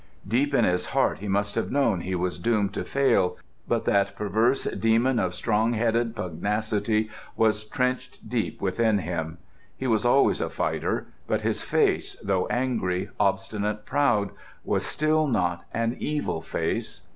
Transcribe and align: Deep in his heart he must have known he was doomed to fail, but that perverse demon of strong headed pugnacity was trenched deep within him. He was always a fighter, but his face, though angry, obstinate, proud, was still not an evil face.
Deep 0.27 0.51
in 0.51 0.65
his 0.65 0.87
heart 0.87 1.19
he 1.19 1.27
must 1.27 1.53
have 1.53 1.71
known 1.71 2.01
he 2.01 2.15
was 2.15 2.39
doomed 2.39 2.73
to 2.73 2.83
fail, 2.83 3.37
but 3.67 3.85
that 3.85 4.15
perverse 4.15 4.63
demon 4.63 5.19
of 5.19 5.35
strong 5.35 5.73
headed 5.73 6.15
pugnacity 6.15 7.07
was 7.37 7.63
trenched 7.65 8.27
deep 8.27 8.59
within 8.63 8.97
him. 8.97 9.37
He 9.77 9.85
was 9.85 10.03
always 10.03 10.41
a 10.41 10.49
fighter, 10.49 11.05
but 11.27 11.41
his 11.43 11.61
face, 11.61 12.15
though 12.23 12.47
angry, 12.47 13.09
obstinate, 13.19 13.85
proud, 13.85 14.31
was 14.65 14.83
still 14.83 15.27
not 15.27 15.65
an 15.71 15.95
evil 15.99 16.41
face. 16.41 17.03